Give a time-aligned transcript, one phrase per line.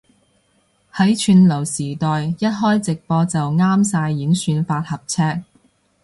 [0.91, 5.43] 喺串流時代一開直播就啱晒演算法合尺